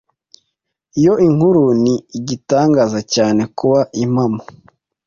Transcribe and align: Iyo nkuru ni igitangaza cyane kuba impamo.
Iyo 0.99 1.13
nkuru 1.33 1.63
ni 1.83 1.95
igitangaza 2.17 2.99
cyane 3.13 3.41
kuba 3.57 3.79
impamo. 4.03 4.41